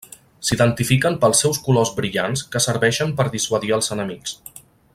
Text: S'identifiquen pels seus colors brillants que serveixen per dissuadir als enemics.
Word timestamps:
S'identifiquen 0.47 1.17
pels 1.25 1.41
seus 1.43 1.59
colors 1.67 1.91
brillants 1.99 2.43
que 2.55 2.63
serveixen 2.67 3.13
per 3.21 3.27
dissuadir 3.37 3.71
als 3.79 3.91
enemics. 3.99 4.35